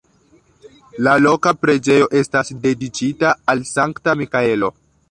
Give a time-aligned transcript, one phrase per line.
[1.07, 4.77] La loka preĝejo estas dediĉita al Sankta Mikaelo.